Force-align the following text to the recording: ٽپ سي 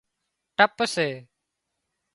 ٽپ 0.57 0.77
سي 0.95 1.07